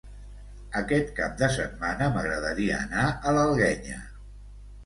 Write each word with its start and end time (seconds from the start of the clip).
Aquest 0.79 1.11
cap 1.19 1.35
de 1.41 1.49
setmana 1.57 2.09
m'agradaria 2.15 2.81
anar 2.87 3.05
a 3.05 3.35
l'Alguenya. 3.37 4.03